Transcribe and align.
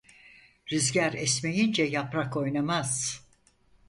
Rüzgâr 0.71 1.13
esmeyince 1.13 1.83
yaprak 1.83 2.37
oynamaz. 2.37 3.21